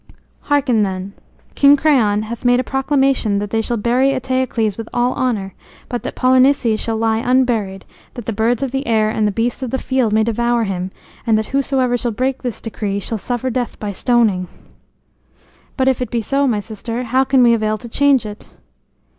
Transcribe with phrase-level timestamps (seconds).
[0.41, 1.13] "Hearken then.
[1.53, 5.53] King Creon hath made a proclamation that they shall bury Eteocles with all honor,
[5.89, 7.85] but that Polynices shall lie unburied,
[8.15, 10.89] that the birds of the air and the beasts of the field may devour him,
[11.27, 14.47] and that whosoever shall break this decree shall suffer death by stoning."
[15.77, 18.47] "But if it be so, my sister, how can we avail to change it?"